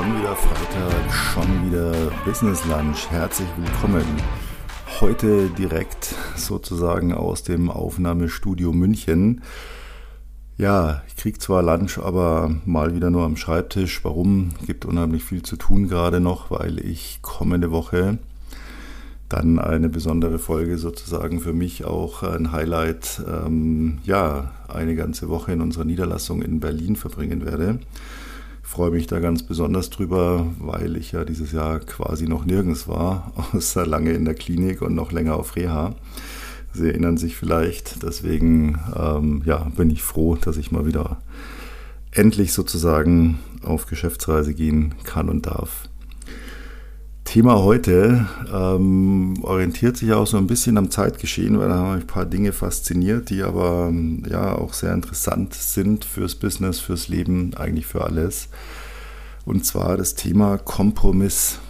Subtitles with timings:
[0.00, 1.92] Schon wieder Freitag, schon wieder
[2.24, 3.10] Business Lunch.
[3.10, 4.06] Herzlich willkommen.
[4.98, 9.42] Heute direkt sozusagen aus dem Aufnahmestudio München.
[10.56, 14.02] Ja, ich kriege zwar Lunch, aber mal wieder nur am Schreibtisch.
[14.02, 14.52] Warum?
[14.66, 18.16] Gibt unheimlich viel zu tun gerade noch, weil ich kommende Woche
[19.28, 25.52] dann eine besondere Folge sozusagen für mich auch ein Highlight, ähm, ja, eine ganze Woche
[25.52, 27.80] in unserer Niederlassung in Berlin verbringen werde
[28.70, 33.32] freue mich da ganz besonders drüber, weil ich ja dieses Jahr quasi noch nirgends war,
[33.52, 35.96] außer lange in der Klinik und noch länger auf Reha.
[36.72, 38.04] Sie erinnern sich vielleicht.
[38.04, 41.20] Deswegen ähm, ja, bin ich froh, dass ich mal wieder
[42.12, 45.89] endlich sozusagen auf Geschäftsreise gehen kann und darf.
[47.30, 52.00] Thema heute ähm, orientiert sich auch so ein bisschen am Zeitgeschehen, weil da haben wir
[52.00, 53.92] ein paar Dinge fasziniert, die aber
[54.28, 58.48] ja auch sehr interessant sind fürs Business, fürs Leben, eigentlich für alles.
[59.44, 61.60] Und zwar das Thema Kompromiss.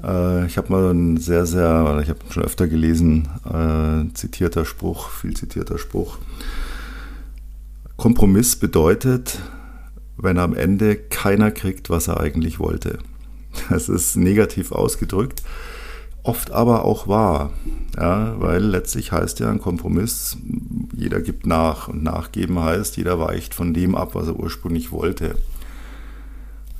[0.00, 5.08] Äh, ich habe mal ein sehr, sehr, ich habe schon öfter gelesen, äh, zitierter Spruch,
[5.08, 6.18] viel zitierter Spruch.
[7.96, 9.40] Kompromiss bedeutet,
[10.16, 13.00] wenn am Ende keiner kriegt, was er eigentlich wollte.
[13.72, 15.42] Das ist negativ ausgedrückt,
[16.22, 17.52] oft aber auch wahr,
[17.96, 20.36] ja, weil letztlich heißt ja ein Kompromiss,
[20.94, 25.36] jeder gibt nach und nachgeben heißt, jeder weicht von dem ab, was er ursprünglich wollte.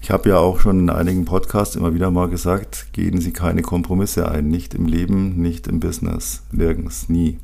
[0.03, 3.63] Ich habe ja auch schon in einigen Podcasts immer wieder mal gesagt, gehen Sie keine
[3.63, 7.39] Kompromisse ein, nicht im Leben, nicht im Business, nirgends, nie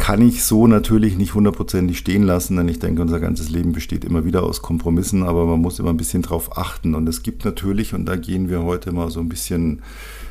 [0.00, 4.04] kann ich so natürlich nicht hundertprozentig stehen lassen, denn ich denke, unser ganzes Leben besteht
[4.04, 6.94] immer wieder aus Kompromissen, aber man muss immer ein bisschen drauf achten.
[6.94, 9.82] Und es gibt natürlich, und da gehen wir heute mal so ein bisschen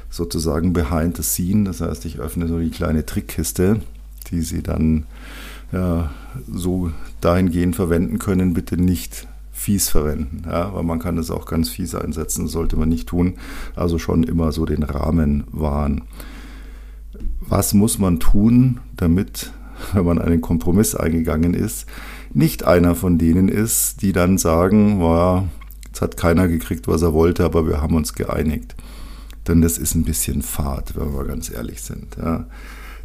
[0.09, 3.79] sozusagen behind the scene, das heißt, ich öffne so die kleine Trickkiste,
[4.31, 5.05] die Sie dann
[5.71, 6.09] ja,
[6.51, 11.69] so dahingehend verwenden können, bitte nicht fies verwenden, ja, weil man kann es auch ganz
[11.69, 13.35] fies einsetzen, sollte man nicht tun.
[13.75, 16.01] Also schon immer so den Rahmen wahren.
[17.41, 19.51] Was muss man tun, damit
[19.93, 21.85] wenn man einen Kompromiss eingegangen ist,
[22.33, 25.43] nicht einer von denen ist, die dann sagen, wow,
[25.87, 28.75] jetzt hat keiner gekriegt, was er wollte, aber wir haben uns geeinigt.
[29.47, 32.17] Denn das ist ein bisschen fad, wenn wir ganz ehrlich sind.
[32.21, 32.45] Ja.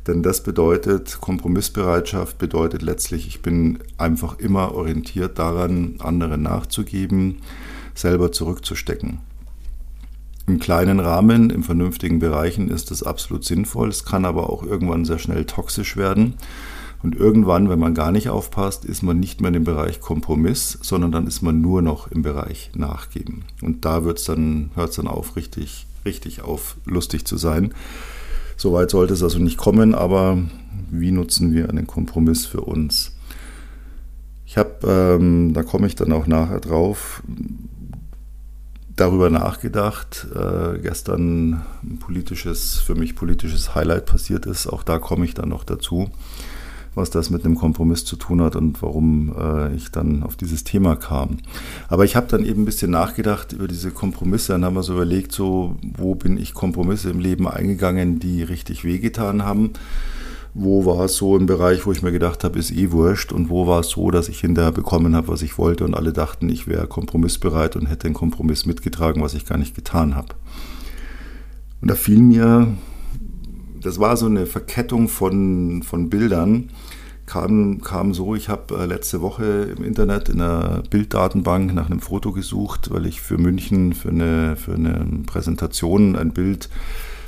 [0.07, 7.39] Denn das bedeutet, Kompromissbereitschaft bedeutet letztlich, ich bin einfach immer orientiert daran, anderen nachzugeben,
[7.95, 9.21] selber zurückzustecken.
[10.47, 13.89] Im kleinen Rahmen, im vernünftigen Bereichen ist es absolut sinnvoll.
[13.89, 16.35] Es kann aber auch irgendwann sehr schnell toxisch werden.
[17.03, 21.13] Und irgendwann, wenn man gar nicht aufpasst, ist man nicht mehr im Bereich Kompromiss, sondern
[21.13, 23.45] dann ist man nur noch im Bereich Nachgeben.
[23.63, 27.75] Und da dann, hört es dann auf, richtig, richtig auf, lustig zu sein.
[28.57, 30.39] Soweit sollte es also nicht kommen, aber
[30.91, 33.13] wie nutzen wir einen Kompromiss für uns?
[34.47, 37.23] Ich habe, ähm, da komme ich dann auch nachher drauf,
[38.97, 40.27] darüber nachgedacht.
[40.35, 44.67] Äh, gestern ein politisches, für mich politisches Highlight passiert ist.
[44.67, 46.11] Auch da komme ich dann noch dazu,
[46.95, 50.65] was das mit einem Kompromiss zu tun hat und warum äh, ich dann auf dieses
[50.65, 51.39] Thema kam.
[51.89, 54.53] Aber ich habe dann eben ein bisschen nachgedacht über diese Kompromisse.
[54.53, 58.85] Dann haben wir so überlegt, so wo bin ich Kompromisse im Leben eingegangen, die richtig
[58.85, 59.73] wehgetan haben
[60.55, 63.33] wo war es so im Bereich, wo ich mir gedacht habe, ist eh wurscht.
[63.33, 65.85] Und wo war es so, dass ich hinterher bekommen habe, was ich wollte.
[65.85, 69.75] Und alle dachten, ich wäre kompromissbereit und hätte den Kompromiss mitgetragen, was ich gar nicht
[69.75, 70.29] getan habe.
[71.81, 72.69] Und da fiel mir,
[73.81, 76.71] das war so eine Verkettung von, von Bildern,
[77.27, 82.01] kam, kam so, ich habe äh, letzte Woche im Internet in einer Bilddatenbank nach einem
[82.01, 86.69] Foto gesucht, weil ich für München für eine, für eine Präsentation ein Bild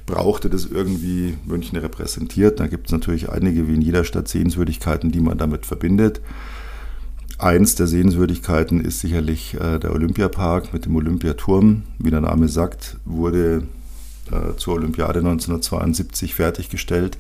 [0.07, 2.61] brauchte, das irgendwie München repräsentiert.
[2.61, 6.21] Da gibt es natürlich einige, wie in jeder Stadt, Sehenswürdigkeiten, die man damit verbindet.
[7.39, 11.83] Eins der Sehenswürdigkeiten ist sicherlich äh, der Olympiapark mit dem Olympiaturm.
[11.99, 13.65] Wie der Name sagt, wurde
[14.31, 17.19] äh, zur Olympiade 1972 fertiggestellt.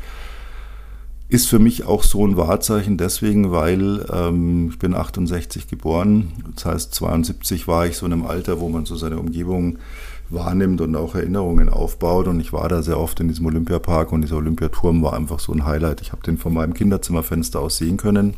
[1.29, 6.33] Ist für mich auch so ein Wahrzeichen deswegen, weil ähm, ich bin 68 geboren.
[6.55, 9.79] Das heißt, 72 war ich so in einem Alter, wo man so seine Umgebung
[10.29, 12.29] wahrnimmt und auch Erinnerungen aufbaut.
[12.29, 15.53] Und ich war da sehr oft in diesem Olympiapark und dieser Olympiaturm war einfach so
[15.53, 16.01] ein Highlight.
[16.01, 18.35] Ich habe den von meinem Kinderzimmerfenster aus sehen können.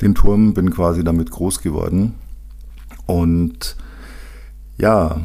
[0.00, 2.14] Den Turm bin quasi damit groß geworden.
[3.06, 3.76] Und
[4.78, 5.20] ja,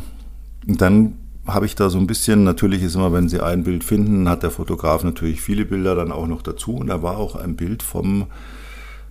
[0.65, 1.13] dann
[1.47, 4.43] habe ich da so ein bisschen, natürlich ist immer, wenn Sie ein Bild finden, hat
[4.43, 6.75] der Fotograf natürlich viele Bilder dann auch noch dazu.
[6.75, 8.27] Und da war auch ein Bild vom,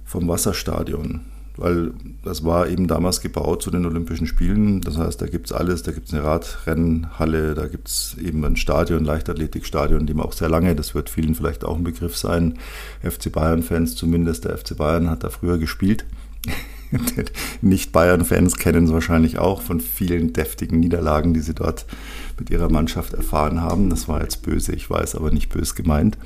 [0.05, 1.23] vom Wasserstadion
[1.59, 1.93] weil
[2.25, 4.81] das war eben damals gebaut zu den Olympischen Spielen.
[4.81, 8.45] Das heißt, da gibt es alles, da gibt es eine Radrennhalle, da gibt es eben
[8.45, 12.59] ein Stadion, Leichtathletikstadion, dem auch sehr lange, das wird vielen vielleicht auch ein Begriff sein,
[13.03, 16.05] FC Bayern-Fans zumindest, der FC Bayern hat da früher gespielt.
[17.61, 21.85] Nicht-Bayern-Fans kennen es wahrscheinlich auch von vielen deftigen Niederlagen, die sie dort
[22.39, 23.91] mit ihrer Mannschaft erfahren haben.
[23.91, 26.19] Das war jetzt böse, ich weiß, aber nicht böse gemeint.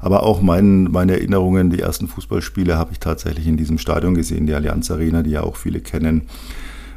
[0.00, 4.46] Aber auch mein, meine Erinnerungen, die ersten Fußballspiele habe ich tatsächlich in diesem Stadion gesehen,
[4.46, 6.22] die Allianz Arena, die ja auch viele kennen.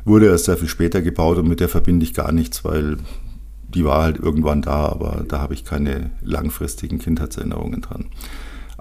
[0.05, 2.97] Wurde erst sehr viel später gebaut und mit der verbinde ich gar nichts, weil
[3.73, 8.05] die war halt irgendwann da, aber da habe ich keine langfristigen Kindheitserinnerungen dran.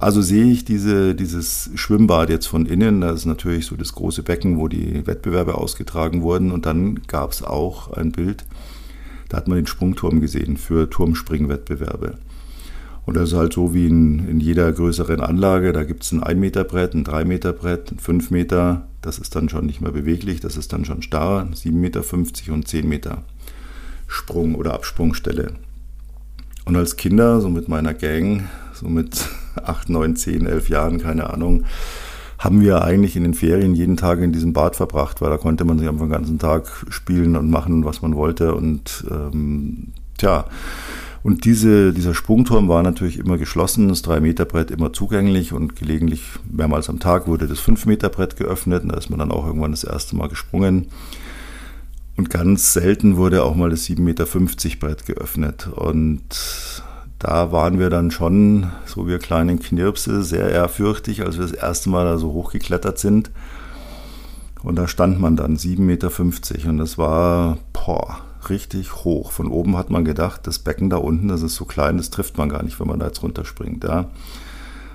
[0.03, 4.25] Also sehe ich diese, dieses Schwimmbad jetzt von innen, das ist natürlich so das große
[4.25, 6.51] Becken, wo die Wettbewerbe ausgetragen wurden.
[6.51, 8.45] Und dann gab es auch ein Bild,
[9.33, 12.19] da hat man den Sprungturm gesehen für Turmspringwettbewerbe.
[13.07, 15.73] Und das ist halt so wie in, in jeder größeren Anlage.
[15.73, 18.89] Da gibt es ein 1 Meter Brett, ein 3 Meter Brett, ein 5 Meter.
[19.01, 21.49] Das ist dann schon nicht mehr beweglich, das ist dann schon starr.
[21.51, 23.23] 7,50 Meter und 10 Meter
[24.07, 25.55] Sprung- oder Absprungstelle.
[26.67, 31.31] Und als Kinder, so mit meiner Gang, so mit 8, 9, 10, 11 Jahren, keine
[31.31, 31.65] Ahnung,
[32.43, 35.65] haben wir eigentlich in den Ferien jeden Tag in diesem Bad verbracht, weil da konnte
[35.65, 38.55] man sich einfach den ganzen Tag spielen und machen, was man wollte.
[38.57, 40.47] Und ähm, tja,
[41.23, 46.91] und diese, dieser Sprungturm war natürlich immer geschlossen, das 3-Meter-Brett immer zugänglich und gelegentlich mehrmals
[46.91, 50.17] am Tag wurde das 5-Meter-Brett geöffnet und da ist man dann auch irgendwann das erste
[50.17, 50.89] Mal gesprungen.
[52.17, 54.27] Und ganz selten wurde auch mal das 7,50 Meter
[54.81, 55.69] Brett geöffnet.
[55.69, 56.23] Und
[57.23, 61.89] da waren wir dann schon, so wir kleinen Knirpse, sehr ehrfürchtig, als wir das erste
[61.89, 63.31] Mal da so hochgeklettert sind.
[64.65, 69.31] Und da stand man dann 7,50 Meter und das war boah, richtig hoch.
[69.31, 72.39] Von oben hat man gedacht, das Becken da unten, das ist so klein, das trifft
[72.39, 73.85] man gar nicht, wenn man da jetzt runterspringt.
[73.85, 74.07] Ja.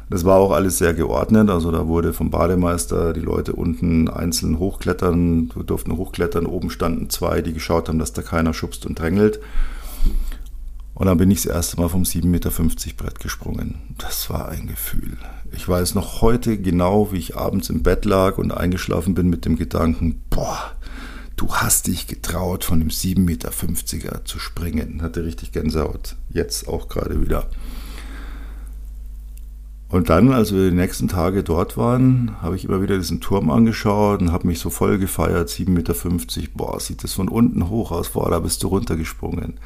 [0.10, 1.50] Das war auch alles sehr geordnet.
[1.50, 6.46] Also da wurde vom Bademeister die Leute unten einzeln hochklettern, durften hochklettern.
[6.46, 9.40] Oben standen zwei, die geschaut haben, dass da keiner schubst und drängelt.
[10.98, 12.50] Und dann bin ich das erste Mal vom 7,50 Meter
[12.98, 13.76] Brett gesprungen.
[14.00, 15.16] Das war ein Gefühl.
[15.52, 19.46] Ich weiß noch heute genau, wie ich abends im Bett lag und eingeschlafen bin mit
[19.46, 20.72] dem Gedanken, boah,
[21.36, 25.04] du hast dich getraut, von dem 7,50 Meter zu springen.
[25.04, 26.16] Hatte richtig Gänsehaut.
[26.32, 27.48] Jetzt auch gerade wieder.
[29.90, 33.52] Und dann, als wir die nächsten Tage dort waren, habe ich immer wieder diesen Turm
[33.52, 35.94] angeschaut und habe mich so voll gefeiert, 7,50 Meter.
[36.56, 39.60] Boah, sieht das von unten hoch aus, boah, da bist du runtergesprungen.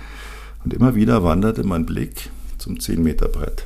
[0.63, 3.65] Und immer wieder wanderte mein Blick zum 10 Meter Brett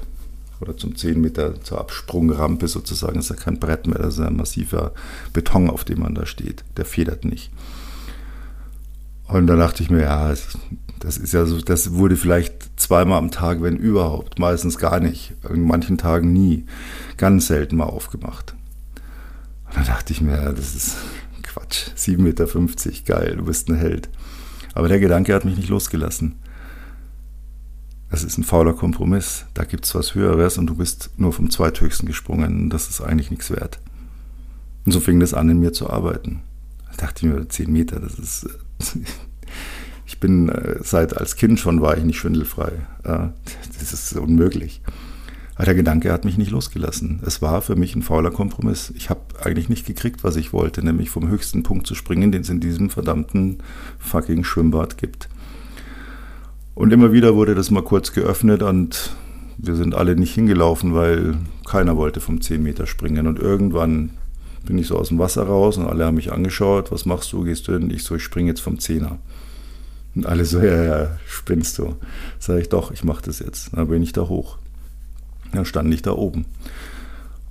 [0.62, 3.16] oder zum 10 Meter zur Absprungrampe sozusagen.
[3.16, 4.94] Das ist ja kein Brett mehr, das ist ein massiver
[5.34, 6.64] Beton, auf dem man da steht.
[6.78, 7.52] Der federt nicht.
[9.28, 10.34] Und dann dachte ich mir, ja,
[11.00, 15.34] das ist ja so, das wurde vielleicht zweimal am Tag, wenn überhaupt, meistens gar nicht,
[15.50, 16.66] in manchen Tagen nie,
[17.18, 18.56] ganz selten mal aufgemacht.
[19.66, 20.98] Und dann dachte ich mir, ja, das ist
[21.44, 22.46] Quatsch, 7,50 Meter,
[23.06, 24.10] geil, du bist ein Held.
[24.74, 26.36] Aber der Gedanke hat mich nicht losgelassen.
[28.16, 29.44] Das ist ein fauler Kompromiss.
[29.54, 32.70] Da gibt es was Höheres und du bist nur vom Zweithöchsten gesprungen.
[32.70, 33.78] Das ist eigentlich nichts wert.
[34.86, 36.40] Und so fing das an, in mir zu arbeiten.
[36.92, 38.48] Da dachte ich mir, 10 Meter, das ist.
[40.06, 42.72] ich bin äh, seit als Kind schon war ich nicht schwindelfrei.
[43.04, 44.82] Das ist unmöglich.
[45.56, 47.20] Aber der Gedanke hat mich nicht losgelassen.
[47.26, 48.94] Es war für mich ein fauler Kompromiss.
[48.96, 52.44] Ich habe eigentlich nicht gekriegt, was ich wollte, nämlich vom höchsten Punkt zu springen, den
[52.44, 53.58] es in diesem verdammten
[54.00, 55.28] fucking Schwimmbad gibt.
[56.76, 59.16] Und immer wieder wurde das mal kurz geöffnet und
[59.58, 63.28] wir sind alle nicht hingelaufen, weil keiner wollte vom 10 Meter springen.
[63.28, 64.12] Und irgendwann
[64.66, 66.92] bin ich so aus dem Wasser raus und alle haben mich angeschaut.
[66.92, 67.44] Was machst du?
[67.44, 67.90] Gehst du hin?
[67.90, 69.20] Ich so, ich springe jetzt vom Zehner.
[70.16, 71.96] Und alle so, ja, ja, spinnst du.
[72.40, 73.70] Sag ich, doch, ich mache das jetzt.
[73.74, 74.58] Dann bin ich da hoch.
[75.54, 76.46] Dann stand ich da oben.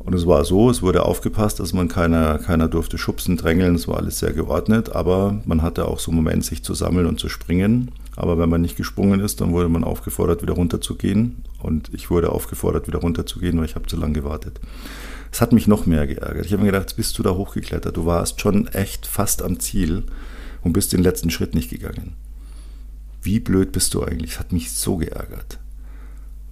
[0.04, 3.88] Und es war so, es wurde aufgepasst, dass man keiner, keiner durfte schubsen, drängeln, es
[3.88, 7.18] war alles sehr geordnet, aber man hatte auch so einen Moment, sich zu sammeln und
[7.18, 7.90] zu springen.
[8.14, 11.42] Aber wenn man nicht gesprungen ist, dann wurde man aufgefordert, wieder runterzugehen.
[11.60, 14.60] Und ich wurde aufgefordert, wieder runterzugehen, weil ich habe zu lange gewartet.
[15.32, 16.46] Es hat mich noch mehr geärgert.
[16.46, 17.96] Ich habe mir gedacht, bist du da hochgeklettert.
[17.96, 20.04] Du warst schon echt fast am Ziel
[20.62, 22.14] und bist den letzten Schritt nicht gegangen.
[23.22, 24.32] Wie blöd bist du eigentlich?
[24.32, 25.58] Es hat mich so geärgert.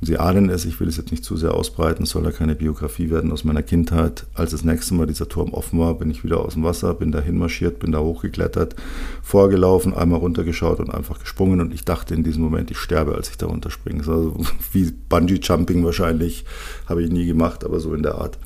[0.04, 2.56] Sie ahnen es, ich will es jetzt nicht zu sehr ausbreiten, es soll ja keine
[2.56, 4.26] Biografie werden aus meiner Kindheit.
[4.34, 7.12] Als das nächste Mal dieser Turm offen war, bin ich wieder aus dem Wasser, bin
[7.12, 8.74] da hinmarschiert, bin da hochgeklettert,
[9.22, 13.30] vorgelaufen, einmal runtergeschaut und einfach gesprungen und ich dachte in diesem Moment, ich sterbe, als
[13.30, 14.00] ich da runterspringe.
[14.00, 14.34] Also
[14.72, 16.46] wie Bungee-Jumping wahrscheinlich,
[16.86, 18.40] habe ich nie gemacht, aber so in der Art.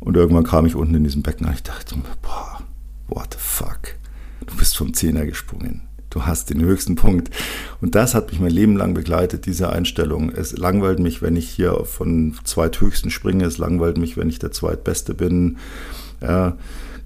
[0.00, 2.62] Und irgendwann kam ich unten in diesem Becken und ich dachte, boah,
[3.06, 3.96] what the fuck,
[4.46, 7.30] du bist vom Zehner gesprungen du hast den höchsten Punkt.
[7.80, 10.30] Und das hat mich mein Leben lang begleitet, diese Einstellung.
[10.30, 13.44] Es langweilt mich, wenn ich hier von zweithöchsten springe.
[13.44, 15.56] Es langweilt mich, wenn ich der Zweitbeste bin.
[16.20, 16.56] Ja,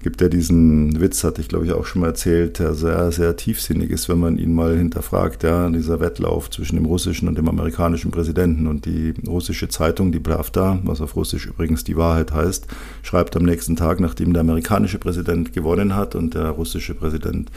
[0.05, 3.35] gibt ja diesen Witz, hatte ich glaube ich auch schon mal erzählt, der sehr, sehr
[3.37, 5.41] tiefsinnig ist, wenn man ihn mal hinterfragt.
[5.41, 8.67] Ja, dieser Wettlauf zwischen dem russischen und dem amerikanischen Präsidenten.
[8.67, 12.67] Und die russische Zeitung, die Pravda, was auf Russisch übrigens die Wahrheit heißt,
[13.01, 17.49] schreibt am nächsten Tag, nachdem der amerikanische Präsident gewonnen hat und der russische Präsident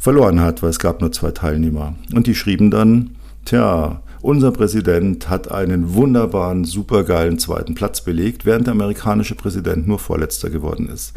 [0.00, 1.94] verloren hat, weil es gab nur zwei Teilnehmer.
[2.14, 3.10] Und die schrieben dann,
[3.44, 9.98] tja, unser Präsident hat einen wunderbaren, supergeilen zweiten Platz belegt, während der amerikanische Präsident nur
[9.98, 11.12] Vorletzter geworden ist.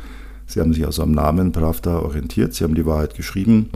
[0.45, 3.69] Sie haben sich also am Namen Pravda orientiert, Sie haben die Wahrheit geschrieben.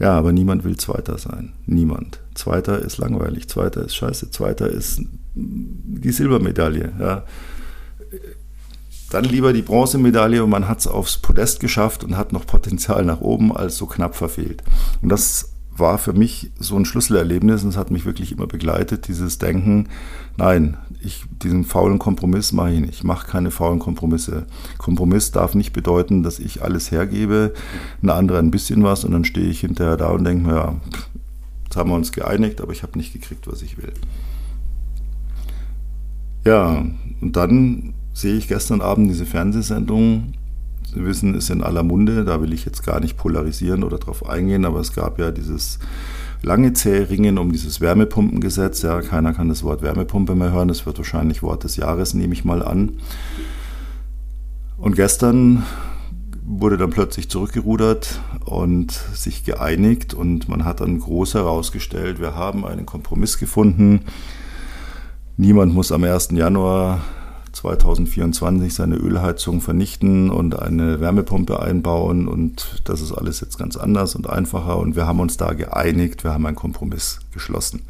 [0.00, 1.52] Ja, aber niemand will Zweiter sein.
[1.66, 2.20] Niemand.
[2.34, 5.02] Zweiter ist langweilig, Zweiter ist scheiße, Zweiter ist
[5.34, 6.92] die Silbermedaille.
[6.98, 7.24] Ja.
[9.10, 13.04] Dann lieber die Bronzemedaille und man hat es aufs Podest geschafft und hat noch Potenzial
[13.04, 14.62] nach oben, als so knapp verfehlt.
[15.00, 19.08] Und das war für mich so ein Schlüsselerlebnis und es hat mich wirklich immer begleitet,
[19.08, 19.88] dieses Denken,
[20.36, 22.94] nein, ich, diesen faulen Kompromiss mache ich nicht.
[22.94, 24.46] Ich mache keine faulen Kompromisse.
[24.76, 27.54] Kompromiss darf nicht bedeuten, dass ich alles hergebe,
[28.02, 30.76] ein anderer ein bisschen was und dann stehe ich hinterher da und denke mir, ja,
[31.64, 33.92] jetzt haben wir uns geeinigt, aber ich habe nicht gekriegt, was ich will.
[36.44, 36.84] Ja,
[37.20, 40.34] und dann sehe ich gestern Abend diese Fernsehsendung
[40.94, 44.26] Sie wissen, ist in aller Munde, da will ich jetzt gar nicht polarisieren oder darauf
[44.28, 45.78] eingehen, aber es gab ja dieses
[46.40, 48.80] lange zähe Ringen um dieses Wärmepumpengesetz.
[48.82, 52.32] Ja, keiner kann das Wort Wärmepumpe mehr hören, das wird wahrscheinlich Wort des Jahres, nehme
[52.32, 52.92] ich mal an.
[54.78, 55.64] Und gestern
[56.42, 62.64] wurde dann plötzlich zurückgerudert und sich geeinigt und man hat dann groß herausgestellt, wir haben
[62.64, 64.06] einen Kompromiss gefunden.
[65.36, 66.30] Niemand muss am 1.
[66.32, 67.02] Januar
[67.58, 74.14] 2024 seine Ölheizung vernichten und eine Wärmepumpe einbauen und das ist alles jetzt ganz anders
[74.14, 77.82] und einfacher und wir haben uns da geeinigt, wir haben einen Kompromiss geschlossen.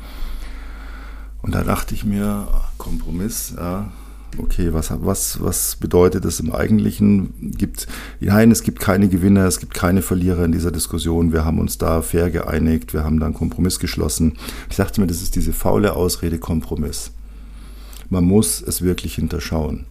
[1.42, 2.48] Und da dachte ich mir,
[2.78, 3.90] Kompromiss, ja,
[4.38, 7.52] okay, was, was, was bedeutet das im Eigentlichen?
[7.56, 7.86] Gibt,
[8.20, 11.32] nein, es gibt keine Gewinner, es gibt keine Verlierer in dieser Diskussion.
[11.32, 14.36] Wir haben uns da fair geeinigt, wir haben da einen Kompromiss geschlossen.
[14.70, 17.12] Ich dachte mir, das ist diese faule Ausrede Kompromiss.
[18.08, 19.86] Man muss es wirklich hinterschauen.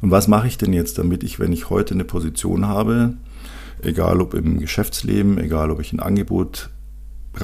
[0.00, 3.14] Und was mache ich denn jetzt, damit ich, wenn ich heute eine Position habe,
[3.82, 6.70] egal ob im Geschäftsleben, egal ob ich ein Angebot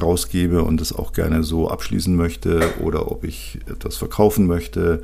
[0.01, 5.01] rausgebe und es auch gerne so abschließen möchte oder ob ich etwas verkaufen möchte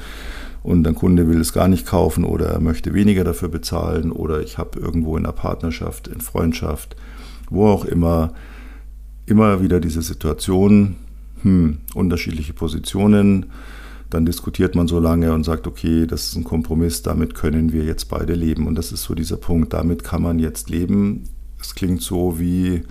[0.64, 4.42] und ein Kunde will es gar nicht kaufen oder er möchte weniger dafür bezahlen oder
[4.42, 6.96] ich habe irgendwo in einer Partnerschaft, in Freundschaft,
[7.50, 8.34] wo auch immer,
[9.26, 10.96] immer wieder diese Situation,
[11.44, 13.48] hm, unterschiedliche Positionen,
[14.12, 17.86] dann diskutiert man so lange und sagt, okay, das ist ein Kompromiss, damit können wir
[17.86, 18.68] jetzt beide leben.
[18.68, 21.30] Und das ist so dieser Punkt, damit kann man jetzt leben.
[21.60, 22.84] Es klingt so wie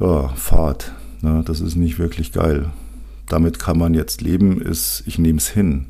[0.00, 0.92] ja, Fahrt.
[1.20, 1.42] Ne?
[1.44, 2.70] Das ist nicht wirklich geil.
[3.28, 5.86] Damit kann man jetzt leben, ist, ich nehme es hin.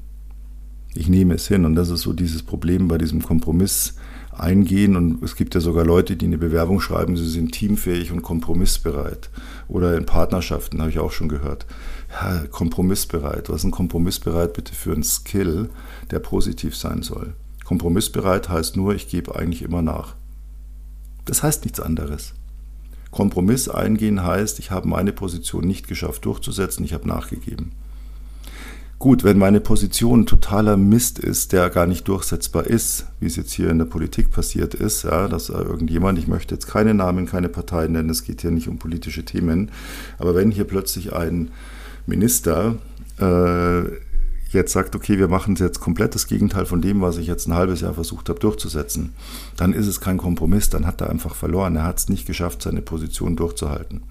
[0.95, 1.67] Ich nehme es hin.
[1.67, 3.97] Und das ist so dieses Problem bei diesem Kompromiss
[4.37, 4.97] eingehen.
[4.97, 9.31] Und es gibt ja sogar Leute, die eine Bewerbung schreiben, sie sind teamfähig und kompromissbereit.
[9.69, 11.67] Oder in Partnerschaften, habe ich auch schon gehört
[12.13, 13.49] ja, kompromissbereit.
[13.49, 15.71] Was ist ein kompromissbereit bitte für einen Skill,
[16.11, 17.35] der positiv sein soll?
[17.65, 20.15] Kompromissbereit heißt nur, ich gebe eigentlich immer nach.
[21.25, 22.35] Das heißt nichts anderes.
[23.11, 27.73] Kompromiss eingehen heißt, ich habe meine Position nicht geschafft durchzusetzen, ich habe nachgegeben.
[29.03, 33.53] Gut, wenn meine Position totaler Mist ist, der gar nicht durchsetzbar ist, wie es jetzt
[33.53, 37.49] hier in der Politik passiert ist, ja, dass irgendjemand, ich möchte jetzt keine Namen, keine
[37.49, 39.73] Parteien nennen, es geht hier nicht um politische Themen,
[40.19, 41.51] aber wenn hier plötzlich ein
[42.07, 42.77] Minister
[43.19, 43.83] äh,
[44.51, 47.55] jetzt sagt, okay, wir machen jetzt komplett das Gegenteil von dem, was ich jetzt ein
[47.55, 49.15] halbes Jahr versucht habe durchzusetzen,
[49.57, 51.75] dann ist es kein Kompromiss, dann hat er einfach verloren.
[51.75, 54.05] Er hat es nicht geschafft, seine Position durchzuhalten.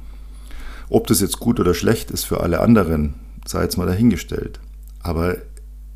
[0.89, 3.13] Ob das jetzt gut oder schlecht ist für alle anderen,
[3.45, 4.60] sei jetzt mal dahingestellt.
[5.03, 5.38] Aber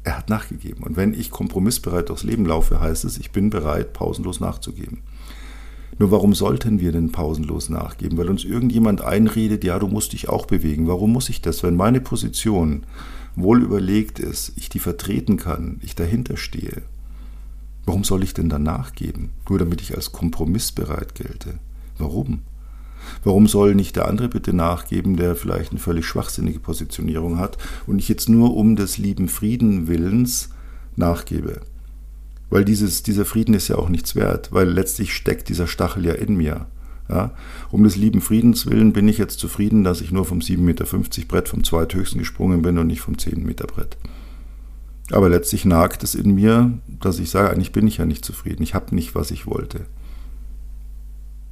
[0.03, 0.83] er hat nachgegeben.
[0.83, 4.99] Und wenn ich kompromissbereit durchs Leben laufe, heißt es, ich bin bereit, pausenlos nachzugeben.
[5.97, 8.17] Nur warum sollten wir denn pausenlos nachgeben?
[8.17, 10.87] Weil uns irgendjemand einredet, ja, du musst dich auch bewegen.
[10.87, 11.63] Warum muss ich das?
[11.63, 12.83] Wenn meine Position
[13.35, 16.83] wohl überlegt ist, ich die vertreten kann, ich dahinter stehe,
[17.85, 19.31] warum soll ich denn dann nachgeben?
[19.49, 21.59] Nur damit ich als kompromissbereit gelte.
[21.97, 22.41] Warum?
[23.23, 27.57] Warum soll nicht der andere bitte nachgeben, der vielleicht eine völlig schwachsinnige Positionierung hat
[27.87, 30.49] und ich jetzt nur um des lieben Frieden willens
[30.95, 31.61] nachgebe?
[32.49, 36.13] Weil dieses, dieser Frieden ist ja auch nichts wert, weil letztlich steckt dieser Stachel ja
[36.13, 36.67] in mir.
[37.09, 37.31] Ja?
[37.71, 40.85] Um des lieben Friedens willen bin ich jetzt zufrieden, dass ich nur vom 7,50 Meter
[41.27, 43.97] Brett vom zweithöchsten gesprungen bin und nicht vom 10 Meter Brett.
[45.11, 48.63] Aber letztlich nagt es in mir, dass ich sage, eigentlich bin ich ja nicht zufrieden.
[48.63, 49.85] Ich habe nicht, was ich wollte.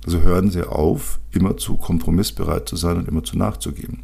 [0.05, 3.99] Also hören Sie auf, immer zu kompromissbereit zu sein und immer zu nachzugeben.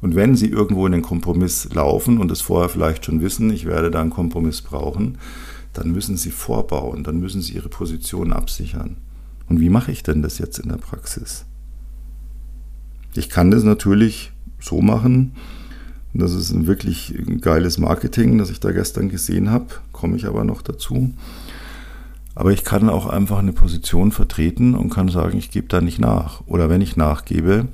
[0.00, 3.66] Und wenn Sie irgendwo in den Kompromiss laufen und es vorher vielleicht schon wissen, ich
[3.66, 5.18] werde da einen Kompromiss brauchen,
[5.72, 8.96] dann müssen sie vorbauen, dann müssen sie ihre Position absichern.
[9.48, 11.44] Und wie mache ich denn das jetzt in der Praxis?
[13.14, 15.32] Ich kann das natürlich so machen,
[16.12, 20.44] das ist ein wirklich geiles Marketing, das ich da gestern gesehen habe, komme ich aber
[20.44, 21.14] noch dazu.
[22.34, 25.98] Aber ich kann auch einfach eine Position vertreten und kann sagen, ich gebe da nicht
[25.98, 26.42] nach.
[26.46, 27.68] Oder wenn ich nachgebe,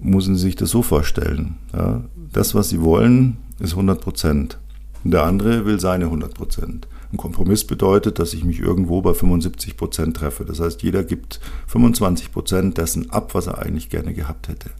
[0.00, 1.56] müssen Sie sich das so vorstellen.
[1.72, 4.58] Ja, das, was Sie wollen, ist 100 Prozent.
[5.04, 6.88] Der andere will seine 100 Prozent.
[7.12, 10.44] Ein Kompromiss bedeutet, dass ich mich irgendwo bei 75 Prozent treffe.
[10.44, 14.70] Das heißt, jeder gibt 25 Prozent dessen ab, was er eigentlich gerne gehabt hätte.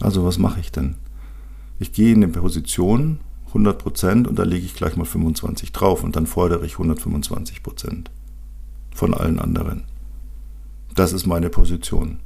[0.00, 0.96] Also was mache ich denn?
[1.78, 3.18] Ich gehe in eine Position
[3.56, 7.62] 100 Prozent und da lege ich gleich mal 25 drauf und dann fordere ich 125
[7.62, 8.10] Prozent
[8.94, 9.84] von allen anderen.
[10.94, 12.18] Das ist meine Position.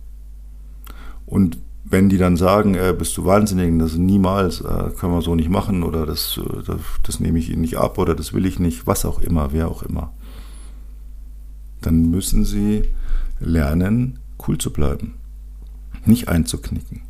[1.26, 5.34] Und wenn die dann sagen, äh, bist du wahnsinnig, das niemals, äh, können wir so
[5.34, 8.44] nicht machen oder das, äh, das, das nehme ich ihnen nicht ab oder das will
[8.44, 10.12] ich nicht, was auch immer, wer auch immer,
[11.80, 12.84] dann müssen sie
[13.38, 15.14] lernen, cool zu bleiben,
[16.04, 17.02] nicht einzuknicken.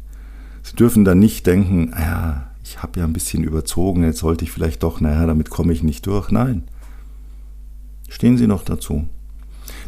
[0.62, 4.52] Sie dürfen dann nicht denken, ja, ich habe ja ein bisschen überzogen, jetzt sollte ich
[4.52, 6.30] vielleicht doch, naja, damit komme ich nicht durch.
[6.30, 6.64] Nein.
[8.08, 9.08] Stehen Sie noch dazu.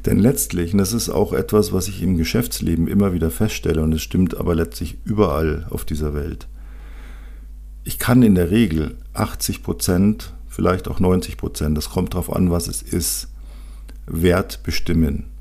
[0.07, 3.93] Denn letztlich, und das ist auch etwas, was ich im Geschäftsleben immer wieder feststelle, und
[3.93, 6.49] es stimmt aber letztlich überall auf dieser Welt,
[7.85, 12.51] ich kann in der Regel 80 Prozent, vielleicht auch 90 Prozent, das kommt darauf an,
[12.51, 13.29] was es ist,
[14.07, 15.32] Wert bestimmen.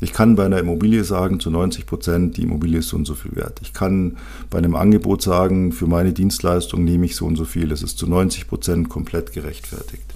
[0.00, 3.14] Ich kann bei einer Immobilie sagen, zu 90 Prozent, die Immobilie ist so und so
[3.14, 3.58] viel wert.
[3.62, 4.16] Ich kann
[4.48, 7.72] bei einem Angebot sagen, für meine Dienstleistung nehme ich so und so viel.
[7.72, 10.14] Es ist zu 90 Prozent komplett gerechtfertigt.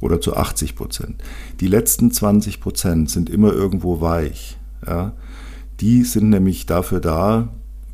[0.00, 1.22] Oder zu 80 Prozent.
[1.60, 4.58] Die letzten 20 Prozent sind immer irgendwo weich.
[4.84, 5.12] Ja?
[5.80, 7.48] Die sind nämlich dafür da,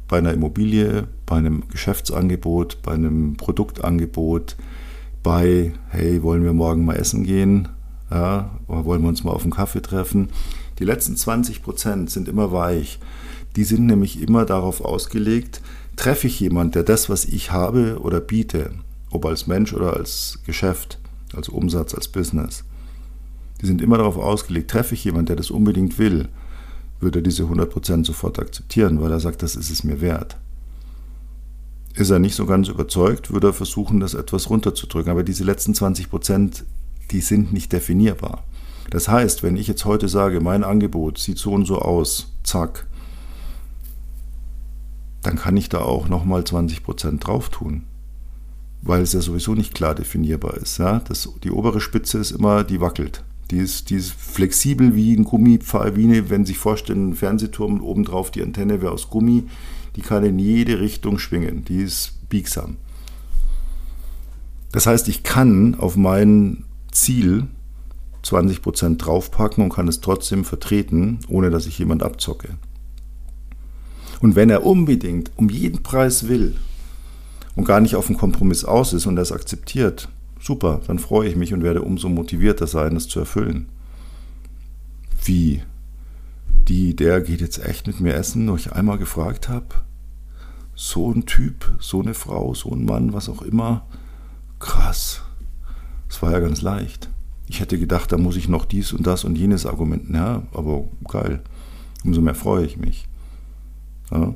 [0.08, 4.56] bei einer Immobilie, bei einem Geschäftsangebot, bei einem Produktangebot,
[5.22, 7.68] bei, hey, wollen wir morgen mal essen gehen?
[8.10, 10.30] Ja, oder wollen wir uns mal auf einen Kaffee treffen?
[10.80, 12.98] Die letzten 20 Prozent sind immer weich.
[13.54, 15.60] Die sind nämlich immer darauf ausgelegt,
[15.96, 18.72] treffe ich jemand, der das, was ich habe oder biete,
[19.10, 20.98] ob als Mensch oder als Geschäft,
[21.34, 22.64] als Umsatz, als Business,
[23.60, 26.28] die sind immer darauf ausgelegt, treffe ich jemand, der das unbedingt will,
[26.98, 30.36] würde er diese 100% sofort akzeptieren, weil er sagt, das ist es mir wert.
[31.94, 35.10] Ist er nicht so ganz überzeugt, würde er versuchen, das etwas runterzudrücken.
[35.10, 36.62] Aber diese letzten 20%,
[37.10, 38.44] die sind nicht definierbar.
[38.88, 42.86] Das heißt, wenn ich jetzt heute sage, mein Angebot sieht so und so aus, zack,
[45.22, 47.82] dann kann ich da auch nochmal 20% drauf tun.
[48.82, 50.78] Weil es ja sowieso nicht klar definierbar ist.
[50.78, 51.00] Ja?
[51.00, 53.22] Das, die obere Spitze ist immer, die wackelt.
[53.50, 57.14] Die ist, die ist flexibel wie ein Gummipfeil, wie eine, wenn Sie sich vorstellen, ein
[57.14, 59.44] Fernsehturm und obendrauf die Antenne wäre aus Gummi.
[59.96, 61.64] Die kann in jede Richtung schwingen.
[61.64, 62.76] Die ist biegsam.
[64.72, 67.48] Das heißt, ich kann auf mein Ziel
[68.24, 72.56] 20% draufpacken und kann es trotzdem vertreten, ohne dass ich jemand abzocke.
[74.20, 76.56] Und wenn er unbedingt um jeden Preis will
[77.56, 80.08] und gar nicht auf einen Kompromiss aus ist und er es akzeptiert,
[80.40, 83.68] super, dann freue ich mich und werde umso motivierter sein, es zu erfüllen.
[85.24, 85.62] Wie?
[86.68, 89.66] Die, der geht jetzt echt mit mir essen, wo ich einmal gefragt habe?
[90.74, 93.86] So ein Typ, so eine Frau, so ein Mann, was auch immer.
[94.58, 95.22] Krass.
[96.08, 97.09] Das war ja ganz leicht.
[97.50, 100.14] Ich hätte gedacht, da muss ich noch dies und das und jenes argumenten.
[100.14, 101.40] Ja, aber geil.
[102.04, 103.08] Umso mehr freue ich mich.
[104.12, 104.34] Ja.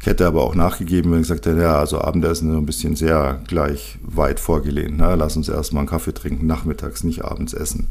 [0.00, 2.96] Ich hätte aber auch nachgegeben, wenn ich gesagt hätte, ja, also Abendessen ist ein bisschen
[2.96, 4.94] sehr gleich weit vorgelehnt.
[4.96, 7.90] Na, lass uns erstmal einen Kaffee trinken, nachmittags, nicht abends essen.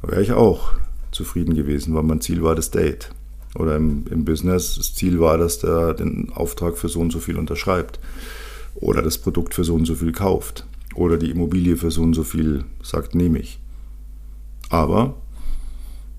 [0.00, 0.72] Da wäre ich auch
[1.12, 3.10] zufrieden gewesen, weil mein Ziel war das Date.
[3.56, 7.18] Oder im, im Business, das Ziel war, dass der den Auftrag für so und so
[7.18, 8.00] viel unterschreibt.
[8.76, 10.64] Oder das Produkt für so und so viel kauft
[10.94, 13.60] oder die Immobilie für so und so viel sagt, nehme ich.
[14.68, 15.14] Aber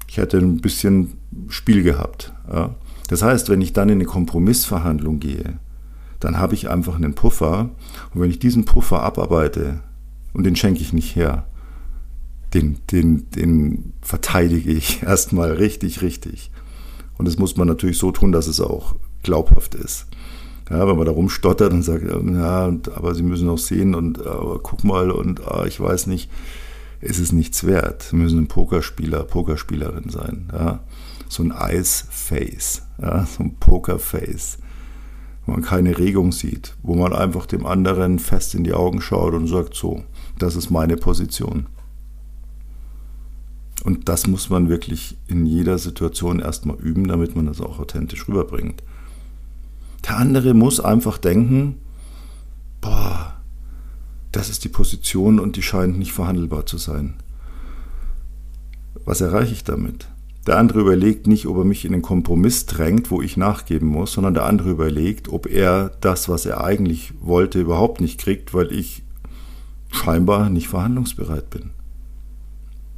[0.08, 1.14] ich hätte ein bisschen
[1.50, 2.34] Spiel gehabt.
[2.52, 2.76] Ja.
[3.08, 5.60] Das heißt, wenn ich dann in eine Kompromissverhandlung gehe,
[6.20, 7.70] dann habe ich einfach einen Puffer.
[8.14, 9.82] Und wenn ich diesen Puffer abarbeite,
[10.34, 11.48] und den schenke ich nicht her,
[12.54, 16.52] den, den, den verteidige ich erstmal richtig, richtig.
[17.18, 20.08] Und das muss man natürlich so tun, dass es auch glaubhaft ist.
[20.72, 24.60] Ja, wenn man da rumstottert und sagt, ja, aber Sie müssen auch sehen und aber
[24.60, 26.32] guck mal und ah, ich weiß nicht,
[27.02, 28.04] ist es nichts wert.
[28.04, 30.50] Sie müssen ein Pokerspieler, Pokerspielerin sein.
[30.54, 30.80] Ja.
[31.28, 34.60] So ein Ice-Face, ja, so ein Poker-Face,
[35.46, 39.34] wo man keine Regung sieht, wo man einfach dem anderen fest in die Augen schaut
[39.34, 40.04] und sagt, so,
[40.40, 41.68] das ist meine Position.
[43.84, 48.28] Und das muss man wirklich in jeder Situation erstmal üben, damit man das auch authentisch
[48.30, 48.84] rüberbringt.
[50.06, 51.78] Der andere muss einfach denken,
[52.82, 53.42] boah,
[54.32, 57.16] Das ist die Position und die scheint nicht verhandelbar zu sein.
[59.04, 60.08] Was erreiche ich damit?
[60.48, 64.14] Der andere überlegt nicht, ob er mich in einen Kompromiss drängt, wo ich nachgeben muss,
[64.14, 68.72] sondern der andere überlegt, ob er das, was er eigentlich wollte, überhaupt nicht kriegt, weil
[68.72, 69.04] ich
[69.92, 71.72] scheinbar nicht verhandlungsbereit bin.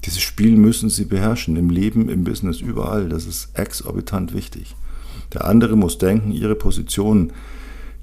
[0.06, 3.10] Dieses Spiel müssen Sie beherrschen, im Leben, im Business, überall.
[3.10, 4.76] Das ist exorbitant wichtig.
[5.32, 7.32] Der andere muss denken, Ihre Position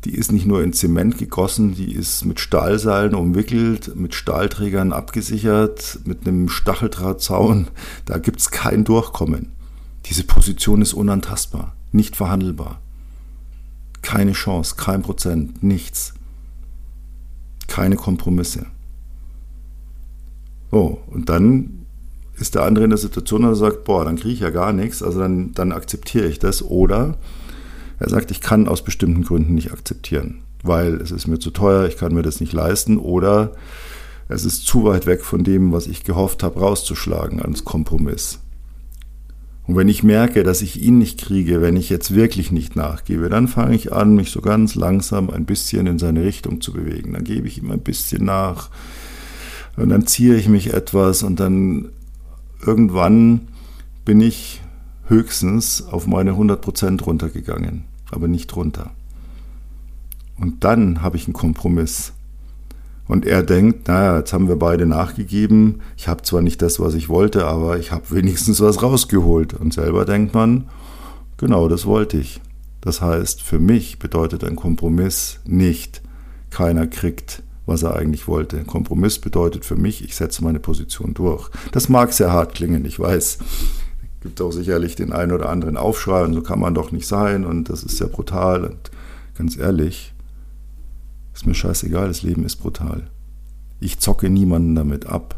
[0.04, 6.00] die ist nicht nur in Zement gegossen, die ist mit Stahlseilen umwickelt, mit Stahlträgern abgesichert,
[6.04, 7.68] mit einem Stacheldrahtzaun.
[8.06, 9.52] Da gibt es kein Durchkommen.
[10.06, 12.80] Diese Position ist unantastbar, nicht verhandelbar.
[14.00, 16.14] Keine Chance, kein Prozent, nichts.
[17.66, 18.66] Keine Kompromisse.
[20.70, 21.79] So, und dann
[22.40, 24.72] ist der andere in der Situation, dass er sagt, boah, dann kriege ich ja gar
[24.72, 26.62] nichts, also dann, dann akzeptiere ich das.
[26.62, 27.18] Oder
[27.98, 31.86] er sagt, ich kann aus bestimmten Gründen nicht akzeptieren, weil es ist mir zu teuer,
[31.86, 33.52] ich kann mir das nicht leisten oder
[34.28, 38.38] es ist zu weit weg von dem, was ich gehofft habe, rauszuschlagen als Kompromiss.
[39.66, 43.28] Und wenn ich merke, dass ich ihn nicht kriege, wenn ich jetzt wirklich nicht nachgebe,
[43.28, 47.12] dann fange ich an, mich so ganz langsam ein bisschen in seine Richtung zu bewegen.
[47.12, 48.70] Dann gebe ich ihm ein bisschen nach
[49.76, 51.90] und dann ziehe ich mich etwas und dann
[52.64, 53.48] irgendwann
[54.04, 54.60] bin ich
[55.06, 58.90] höchstens auf meine 100% runtergegangen aber nicht runter.
[60.38, 62.12] Und dann habe ich einen Kompromiss.
[63.06, 65.80] Und er denkt, naja, jetzt haben wir beide nachgegeben.
[65.96, 69.54] Ich habe zwar nicht das, was ich wollte, aber ich habe wenigstens was rausgeholt.
[69.54, 70.68] Und selber denkt man,
[71.36, 72.40] genau das wollte ich.
[72.80, 76.00] Das heißt, für mich bedeutet ein Kompromiss nicht,
[76.50, 78.62] keiner kriegt, was er eigentlich wollte.
[78.64, 81.48] Kompromiss bedeutet für mich, ich setze meine Position durch.
[81.72, 83.38] Das mag sehr hart klingen, ich weiß
[84.20, 87.44] gibt auch sicherlich den einen oder anderen Aufschrei und so kann man doch nicht sein
[87.44, 88.64] und das ist sehr brutal.
[88.64, 88.90] Und
[89.34, 90.12] ganz ehrlich,
[91.34, 93.08] ist mir scheißegal, das Leben ist brutal.
[93.80, 95.36] Ich zocke niemanden damit ab.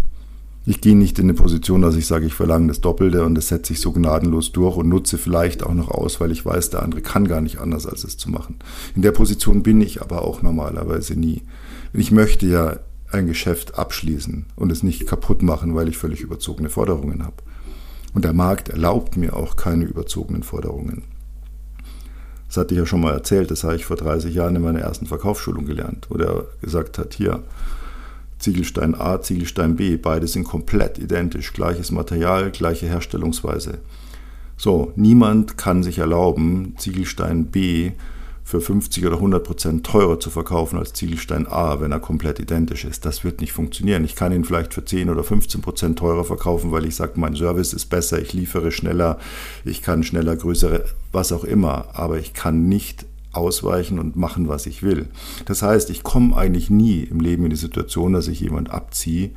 [0.65, 3.49] Ich gehe nicht in eine Position, dass ich sage, ich verlange das Doppelte und das
[3.49, 6.85] setze ich so gnadenlos durch und nutze vielleicht auch noch aus, weil ich weiß, der
[6.85, 8.61] andere kann gar nicht anders, als es zu machen.
[8.95, 11.43] In der Position bin ich aber auch normalerweise nie.
[11.93, 12.77] Ich möchte ja
[13.11, 17.37] ein Geschäft abschließen und es nicht kaputt machen, weil ich völlig überzogene Forderungen habe.
[18.15, 21.03] Und der Markt erlaubt mir auch keine überzogenen Forderungen.
[22.47, 24.81] Das hatte ich ja schon mal erzählt, das habe ich vor 30 Jahren in meiner
[24.81, 27.43] ersten Verkaufsschulung gelernt, wo der gesagt hat, hier,
[28.43, 33.79] Ziegelstein A, Ziegelstein B, beide sind komplett identisch, gleiches Material, gleiche Herstellungsweise.
[34.57, 37.93] So, niemand kann sich erlauben, Ziegelstein B
[38.45, 42.85] für 50 oder 100 Prozent teurer zu verkaufen als Ziegelstein A, wenn er komplett identisch
[42.85, 43.07] ist.
[43.07, 44.05] Das wird nicht funktionieren.
[44.05, 47.37] Ich kann ihn vielleicht für 10 oder 15 Prozent teurer verkaufen, weil ich sage, mein
[47.37, 49.19] Service ist besser, ich liefere schneller,
[49.65, 51.87] ich kann schneller, größere, was auch immer.
[51.95, 55.07] Aber ich kann nicht ausweichen und machen, was ich will.
[55.47, 59.31] Das heißt, ich komme eigentlich nie im Leben in die Situation, dass ich jemand abziehe,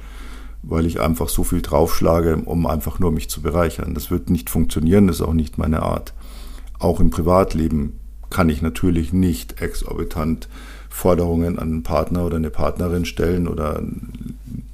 [0.64, 3.94] weil ich einfach so viel draufschlage, um einfach nur mich zu bereichern.
[3.94, 6.14] Das wird nicht funktionieren, das ist auch nicht meine Art.
[6.80, 7.94] Auch im Privatleben
[8.30, 10.50] kann ich natürlich nicht exorbitant
[10.90, 13.82] Forderungen an einen Partner oder eine Partnerin stellen oder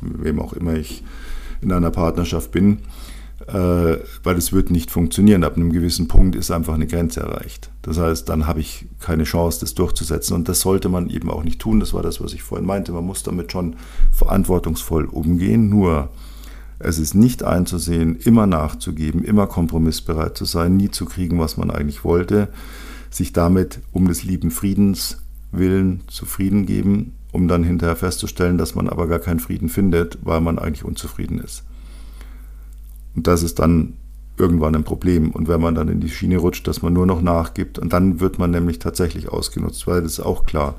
[0.01, 1.03] wem auch immer ich
[1.61, 2.79] in einer Partnerschaft bin,
[3.47, 5.43] weil es wird nicht funktionieren.
[5.43, 7.69] Ab einem gewissen Punkt ist einfach eine Grenze erreicht.
[7.81, 10.35] Das heißt, dann habe ich keine Chance, das durchzusetzen.
[10.35, 11.79] Und das sollte man eben auch nicht tun.
[11.79, 12.91] Das war das, was ich vorhin meinte.
[12.91, 13.75] Man muss damit schon
[14.11, 15.69] verantwortungsvoll umgehen.
[15.69, 16.09] Nur
[16.79, 21.71] es ist nicht einzusehen, immer nachzugeben, immer kompromissbereit zu sein, nie zu kriegen, was man
[21.71, 22.49] eigentlich wollte
[23.11, 25.17] sich damit um des lieben Friedens
[25.51, 30.41] willen zufrieden geben, um dann hinterher festzustellen, dass man aber gar keinen Frieden findet, weil
[30.41, 31.63] man eigentlich unzufrieden ist.
[33.15, 33.93] Und das ist dann
[34.37, 35.31] irgendwann ein Problem.
[35.31, 38.19] Und wenn man dann in die Schiene rutscht, dass man nur noch nachgibt, und dann
[38.19, 40.75] wird man nämlich tatsächlich ausgenutzt, weil das ist auch klar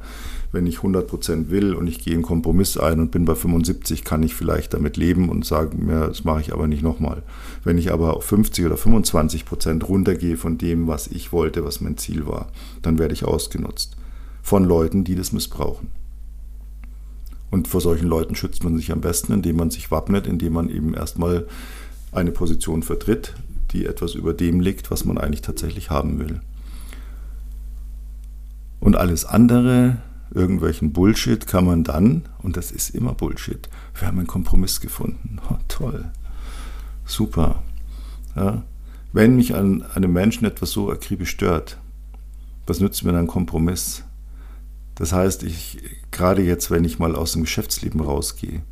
[0.53, 4.23] wenn ich 100% will und ich gehe einen Kompromiss ein und bin bei 75, kann
[4.23, 7.23] ich vielleicht damit leben und sage mir, das mache ich aber nicht nochmal.
[7.65, 11.97] Wenn ich aber auf 50 oder 25% runtergehe von dem, was ich wollte, was mein
[11.97, 12.49] Ziel war,
[12.83, 13.97] dann werde ich ausgenutzt.
[14.43, 15.89] Von Leuten, die das missbrauchen.
[17.51, 20.69] Und vor solchen Leuten schützt man sich am besten, indem man sich wappnet, indem man
[20.69, 21.47] eben erstmal
[22.13, 23.35] eine Position vertritt,
[23.73, 26.41] die etwas über dem liegt, was man eigentlich tatsächlich haben will.
[28.81, 29.99] Und alles andere
[30.35, 35.39] irgendwelchen Bullshit kann man dann, und das ist immer Bullshit, wir haben einen Kompromiss gefunden.
[35.51, 36.05] Oh, toll.
[37.05, 37.63] Super.
[38.37, 38.63] Ja.
[39.13, 41.79] Wenn mich an einem Menschen etwas so akribisch stört,
[42.67, 44.05] was nützt mir dann Kompromiss?
[44.95, 45.79] Das heißt, ich,
[46.11, 48.63] gerade jetzt, wenn ich mal aus dem Geschäftsleben rausgehe,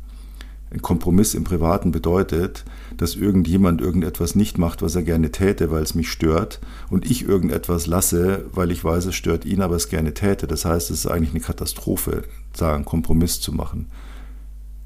[0.71, 2.63] ein Kompromiss im Privaten bedeutet,
[2.95, 7.27] dass irgendjemand irgendetwas nicht macht, was er gerne täte, weil es mich stört, und ich
[7.27, 10.47] irgendetwas lasse, weil ich weiß, es stört ihn, aber es gerne täte.
[10.47, 12.23] Das heißt, es ist eigentlich eine Katastrophe,
[12.61, 13.87] einen Kompromiss zu machen.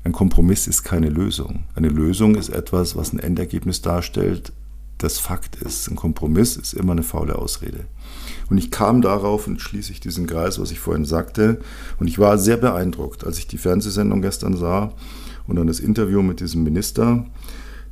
[0.04, 1.66] Ein Kompromiss ist keine Lösung.
[1.76, 4.54] Eine Lösung ist etwas, was ein Endergebnis darstellt,
[4.98, 5.88] das Fakt ist.
[5.88, 7.86] Ein Kompromiss ist immer eine faule Ausrede.
[8.50, 11.60] Und ich kam darauf und schließe ich diesen Kreis, was ich vorhin sagte.
[12.00, 14.94] Und ich war sehr beeindruckt, als ich die Fernsehsendung gestern sah
[15.48, 17.26] und dann das Interview mit diesem Minister,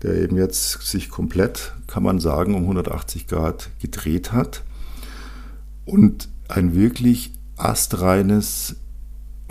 [0.02, 4.64] der eben jetzt sich komplett, kann man sagen, um 180 Grad gedreht hat
[5.86, 8.76] und ein wirklich astreines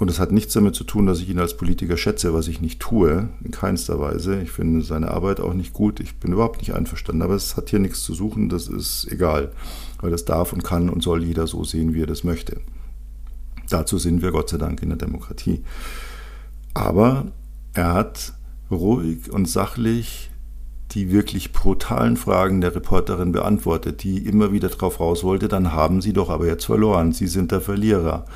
[0.02, 2.60] und es hat nichts damit zu tun, dass ich ihn als Politiker schätze, was ich
[2.60, 4.42] nicht tue, in keinster Weise.
[4.42, 6.00] Ich finde seine Arbeit auch nicht gut.
[6.00, 7.22] Ich bin überhaupt nicht einverstanden.
[7.22, 8.48] Aber es hat hier nichts zu suchen.
[8.48, 9.52] Das ist egal,
[10.00, 12.60] weil das darf und kann und soll jeder so sehen, wie er das möchte.
[13.68, 15.62] Dazu sind wir Gott sei Dank in der Demokratie.
[16.74, 17.26] Aber
[17.74, 18.32] er hat
[18.70, 20.30] ruhig und sachlich
[20.94, 26.02] die wirklich brutalen Fragen der Reporterin beantwortet, die immer wieder drauf raus wollte, dann haben
[26.02, 28.26] sie doch aber jetzt verloren, sie sind der Verlierer.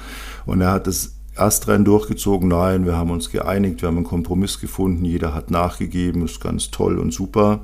[0.47, 4.59] Und er hat es astrein durchgezogen, nein, wir haben uns geeinigt, wir haben einen Kompromiss
[4.59, 7.61] gefunden, jeder hat nachgegeben, ist ganz toll und super.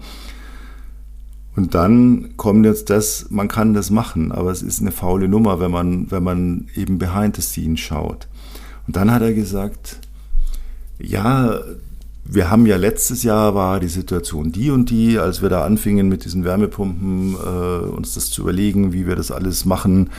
[1.56, 5.60] Und dann kommt jetzt das, man kann das machen, aber es ist eine faule Nummer,
[5.60, 8.28] wenn man, wenn man eben behind the scenes schaut.
[8.86, 10.00] Und dann hat er gesagt,
[11.02, 11.60] ja,
[12.24, 16.08] wir haben ja letztes Jahr war die Situation die und die, als wir da anfingen
[16.08, 20.10] mit diesen Wärmepumpen, äh, uns das zu überlegen, wie wir das alles machen.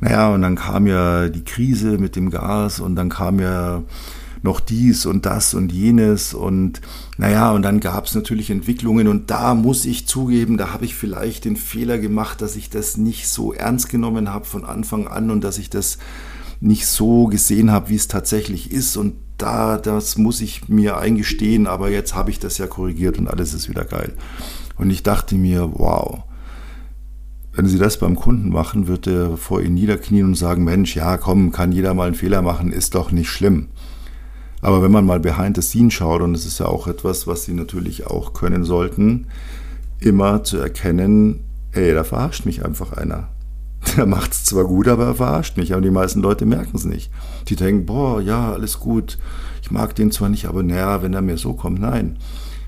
[0.00, 3.82] Naja, und dann kam ja die Krise mit dem Gas und dann kam ja
[4.42, 6.80] noch dies und das und jenes und
[7.16, 10.94] naja, und dann gab es natürlich Entwicklungen und da muss ich zugeben, da habe ich
[10.94, 15.30] vielleicht den Fehler gemacht, dass ich das nicht so ernst genommen habe von Anfang an
[15.30, 15.98] und dass ich das
[16.60, 21.66] nicht so gesehen habe, wie es tatsächlich ist und da, das muss ich mir eingestehen,
[21.66, 24.14] aber jetzt habe ich das ja korrigiert und alles ist wieder geil.
[24.78, 26.22] Und ich dachte mir, wow,
[27.52, 31.16] wenn Sie das beim Kunden machen, wird er vor Ihnen niederknien und sagen, Mensch, ja,
[31.16, 33.68] komm, kann jeder mal einen Fehler machen, ist doch nicht schlimm.
[34.60, 37.44] Aber wenn man mal behind the scene schaut, und das ist ja auch etwas, was
[37.44, 39.28] Sie natürlich auch können sollten,
[40.00, 41.40] immer zu erkennen,
[41.72, 43.28] ey, da verarscht mich einfach einer.
[43.96, 45.72] Der macht es zwar gut, aber er verarscht mich.
[45.72, 47.10] Aber die meisten Leute merken es nicht.
[47.48, 49.18] Die denken, boah, ja, alles gut.
[49.62, 52.18] Ich mag den zwar nicht, aber naja, wenn er mir so kommt, nein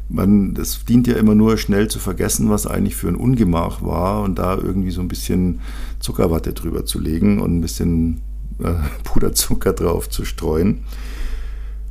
[0.09, 4.23] man, das dient ja immer nur schnell zu vergessen, was eigentlich für ein Ungemach war
[4.23, 5.61] und da irgendwie so ein bisschen
[6.01, 8.21] Zuckerwatte drüber zu legen und ein bisschen
[8.59, 8.73] äh,
[9.05, 10.81] Puderzucker drauf zu streuen.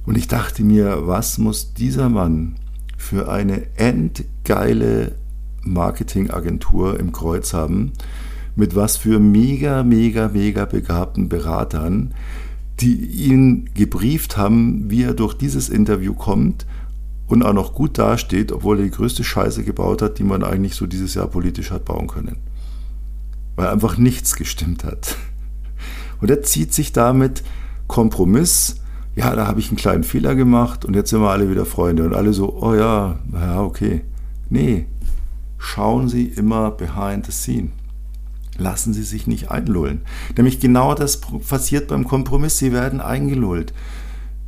[0.05, 2.55] Und ich dachte mir, was muss dieser Mann
[2.97, 5.15] für eine endgeile
[5.63, 7.91] Marketingagentur im Kreuz haben,
[8.57, 12.13] mit was für mega, mega, mega begabten Beratern,
[12.79, 16.65] die ihn gebrieft haben, wie er durch dieses Interview kommt
[17.27, 20.75] und auch noch gut dasteht, obwohl er die größte Scheiße gebaut hat, die man eigentlich
[20.75, 22.37] so dieses Jahr politisch hat bauen können.
[23.55, 25.15] Weil einfach nichts gestimmt hat.
[26.19, 27.43] Und er zieht sich damit
[27.87, 28.81] Kompromiss.
[29.15, 32.05] Ja, da habe ich einen kleinen Fehler gemacht und jetzt sind wir alle wieder Freunde.
[32.05, 34.01] Und alle so, oh ja, ja, okay.
[34.49, 34.87] Nee,
[35.59, 37.69] schauen Sie immer behind the scene.
[38.57, 40.01] Lassen Sie sich nicht einlullen.
[40.35, 42.57] Nämlich genau das passiert beim Kompromiss.
[42.57, 43.73] Sie werden eingelullt.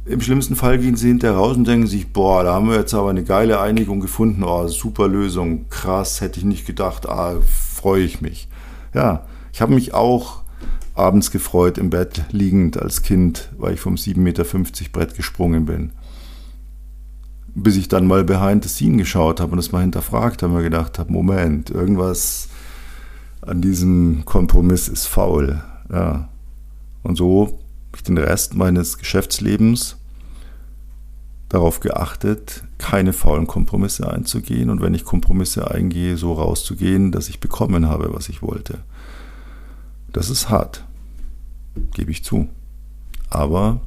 [0.06, 2.96] Im schlimmsten Fall gehen sie hinterher raus und denken sich, boah, da haben wir jetzt
[2.96, 8.02] aber eine geile Einigung gefunden, oh, super Lösung, krass, hätte ich nicht gedacht, ah, freue
[8.02, 8.48] ich mich.
[8.96, 10.42] Ja, ich habe mich auch
[10.96, 14.44] abends gefreut im Bett liegend als Kind, weil ich vom 7,50 Meter
[14.92, 15.92] Brett gesprungen bin.
[17.54, 20.64] Bis ich dann mal behind the scene geschaut habe und es mal hinterfragt habe, mir
[20.64, 22.50] gedacht habe, Moment, irgendwas
[23.50, 25.64] an diesem Kompromiss ist faul.
[25.92, 26.30] Ja.
[27.02, 29.98] Und so habe ich den Rest meines Geschäftslebens
[31.50, 37.40] darauf geachtet, keine faulen Kompromisse einzugehen und wenn ich Kompromisse eingehe, so rauszugehen, dass ich
[37.40, 38.84] bekommen habe, was ich wollte.
[40.14, 40.86] Das ist hart,
[41.96, 42.50] gebe ich zu.
[43.32, 43.82] Aber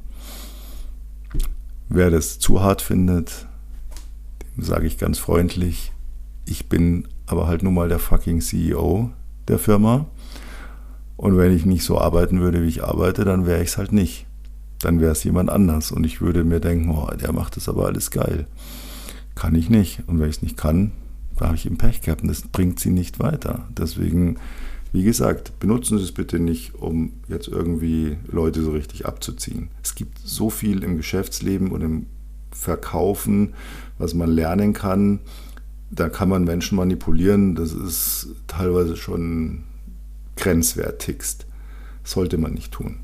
[1.89, 3.47] wer das zu hart findet,
[4.57, 5.93] dem sage ich ganz freundlich,
[6.47, 9.13] ich bin aber halt nun mal der fucking CEO
[9.49, 10.07] der Firma.
[11.17, 13.93] Und wenn ich nicht so arbeiten würde, wie ich arbeite, dann wäre ich es halt
[13.93, 14.27] nicht
[14.85, 15.93] dann wäre es jemand anders.
[15.93, 18.47] Und ich würde mir denken, oh, der macht das aber alles geil.
[19.35, 20.03] Kann ich nicht.
[20.07, 20.93] Und wenn ich es nicht kann,
[21.37, 23.69] da habe ich eben Pech gehabt und das bringt sie nicht weiter.
[23.77, 24.37] Deswegen,
[24.93, 29.69] wie gesagt, benutzen Sie es bitte nicht, um jetzt irgendwie Leute so richtig abzuziehen.
[29.83, 32.07] Es gibt so viel im Geschäftsleben und im
[32.51, 33.55] Verkaufen,
[33.99, 35.21] was man lernen kann.
[35.93, 37.55] Da kann man Menschen manipulieren.
[37.55, 39.65] Das ist teilweise schon
[40.37, 41.47] grenzwertigst.
[42.03, 42.99] Sollte man nicht tun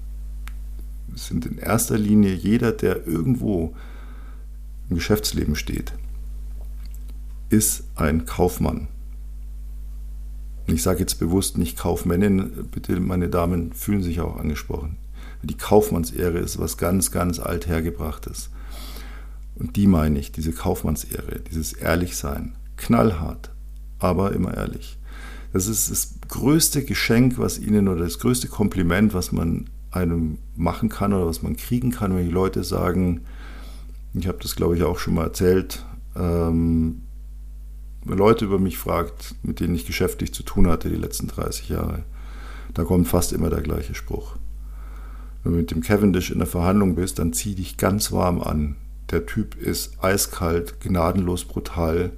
[1.19, 3.75] sind in erster Linie jeder, der irgendwo
[4.89, 5.93] im Geschäftsleben steht,
[7.51, 8.89] ist ein Kaufmann.
[10.67, 14.97] Ich sage jetzt bewusst nicht Kaufmännin, bitte meine Damen fühlen sich auch angesprochen.
[15.43, 18.51] Die Kaufmannsehre ist was ganz, ganz althergebrachtes.
[19.55, 22.55] Und die meine ich, diese Kaufmannsehre, dieses Ehrlichsein.
[22.79, 23.51] Knallhart,
[23.99, 24.99] aber immer ehrlich.
[25.53, 30.89] Das ist das größte Geschenk, was ihnen oder das größte Kompliment, was man einem machen
[30.89, 33.23] kann oder was man kriegen kann, wenn die Leute sagen,
[34.15, 35.85] ich habe das glaube ich auch schon mal erzählt,
[36.17, 37.03] ähm,
[38.05, 41.69] wenn Leute über mich fragt, mit denen ich geschäftlich zu tun hatte die letzten 30
[41.69, 42.05] Jahre,
[42.75, 44.37] da kommt fast immer der gleiche Spruch.
[45.43, 48.77] Wenn du mit dem Cavendish in der Verhandlung bist, dann zieh dich ganz warm an.
[49.11, 52.13] Der Typ ist eiskalt, gnadenlos brutal.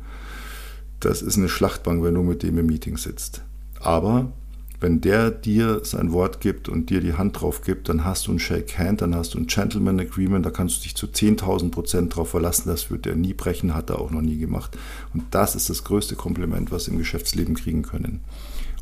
[1.01, 3.43] Das ist eine Schlachtbank, wenn du mit dem im Meeting sitzt.
[3.81, 4.33] Aber
[4.81, 8.33] wenn der dir sein Wort gibt und dir die Hand drauf gibt, dann hast du
[8.33, 11.71] ein Shake Hand, dann hast du ein Gentleman Agreement, da kannst du dich zu 10.000
[11.71, 14.77] Prozent drauf verlassen, das wird er nie brechen, hat er auch noch nie gemacht.
[15.13, 18.21] Und das ist das größte Kompliment, was wir im Geschäftsleben kriegen können.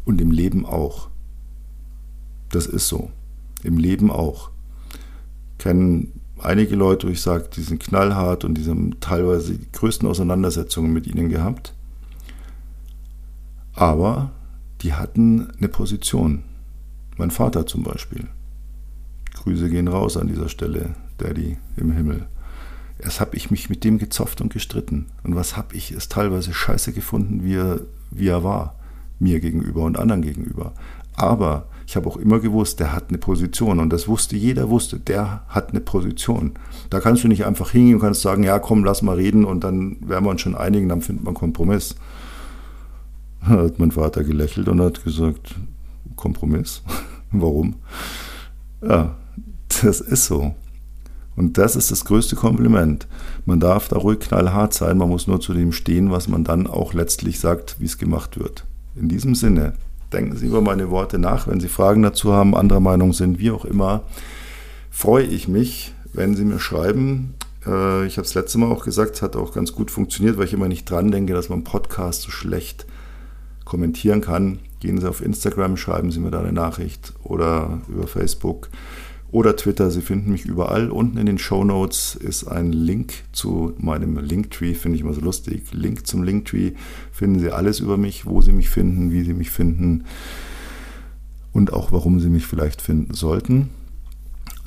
[0.04, 1.09] Und im Leben auch.
[2.50, 3.11] Das ist so.
[3.64, 4.50] Im Leben auch.
[5.59, 10.09] Kennen einige Leute, wo ich sage, die sind knallhart und die haben teilweise die größten
[10.09, 11.74] Auseinandersetzungen mit ihnen gehabt.
[13.79, 14.33] Aber
[14.81, 16.43] die hatten eine Position.
[17.17, 18.27] Mein Vater zum Beispiel.
[19.35, 22.27] Grüße gehen raus an dieser Stelle, Daddy im Himmel.
[22.99, 25.07] Erst habe ich mich mit dem gezofft und gestritten.
[25.23, 28.75] Und was habe ich es teilweise scheiße gefunden, wie er, wie er war.
[29.21, 30.73] Mir gegenüber und anderen gegenüber.
[31.14, 33.79] Aber ich habe auch immer gewusst, der hat eine Position.
[33.79, 36.55] Und das wusste jeder, wusste, der hat eine Position.
[36.91, 39.62] Da kannst du nicht einfach hingehen und kannst sagen, ja komm, lass mal reden und
[39.62, 41.95] dann werden wir uns schon einigen, dann findet man Kompromiss
[43.42, 45.55] hat mein Vater gelächelt und hat gesagt,
[46.16, 46.83] Kompromiss.
[47.31, 47.77] Warum?
[48.83, 49.16] Ja,
[49.83, 50.55] das ist so.
[51.37, 53.07] Und das ist das größte Kompliment.
[53.46, 56.66] Man darf da ruhig knallhart sein, man muss nur zu dem stehen, was man dann
[56.66, 58.64] auch letztlich sagt, wie es gemacht wird.
[58.96, 59.74] In diesem Sinne,
[60.12, 61.46] denken Sie über meine Worte nach.
[61.46, 64.03] Wenn Sie Fragen dazu haben, anderer Meinung sind, wie auch immer,
[64.90, 67.35] freue ich mich, wenn Sie mir schreiben.
[67.64, 70.46] Äh, ich habe es letzte Mal auch gesagt, es hat auch ganz gut funktioniert, weil
[70.46, 72.87] ich immer nicht dran denke, dass man Podcast so schlecht
[73.68, 78.70] kommentieren kann, gehen Sie auf Instagram, schreiben Sie mir da eine Nachricht oder über Facebook
[79.31, 79.90] oder Twitter.
[79.90, 80.90] Sie finden mich überall.
[80.90, 85.20] Unten in den Show Notes ist ein Link zu meinem Linktree, finde ich immer so
[85.20, 85.64] lustig.
[85.72, 86.72] Link zum Linktree
[87.12, 90.04] finden Sie alles über mich, wo Sie mich finden, wie Sie mich finden
[91.52, 93.68] und auch warum Sie mich vielleicht finden sollten.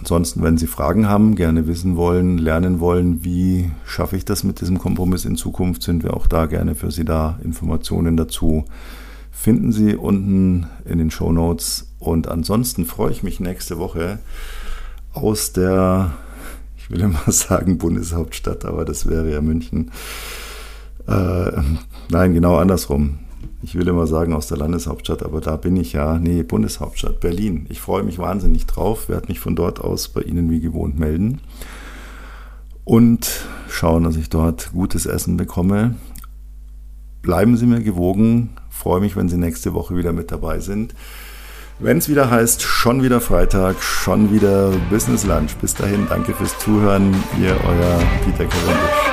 [0.02, 4.60] Ansonsten, wenn Sie Fragen haben, gerne wissen wollen, lernen wollen, wie schaffe ich das mit
[4.60, 7.38] diesem Kompromiss in Zukunft, sind wir auch da gerne für Sie da.
[7.44, 8.66] Informationen dazu
[9.32, 11.94] finden Sie unten in den Show Notes.
[12.00, 14.18] Und ansonsten freue ich mich nächste Woche
[15.14, 16.14] aus der,
[16.78, 19.92] ich will immer sagen Bundeshauptstadt, aber das wäre ja München.
[21.08, 21.62] Äh,
[22.10, 23.20] nein, genau andersrum
[23.64, 27.68] ich will immer sagen aus der Landeshauptstadt, aber da bin ich ja, nee, Bundeshauptstadt, Berlin.
[27.70, 31.42] Ich freue mich wahnsinnig drauf, werde mich von dort aus bei Ihnen wie gewohnt melden
[32.84, 35.96] und schauen, dass ich dort gutes Essen bekomme.
[37.22, 40.96] Bleiben Sie mir gewogen, freue mich, wenn Sie nächste Woche wieder mit dabei sind.
[41.80, 45.56] Wenn es wieder heißt, schon wieder Freitag, schon wieder Business Lunch.
[45.62, 47.16] Bis dahin, danke fürs Zuhören.
[47.42, 49.11] Ihr, euer Peter Cavendish.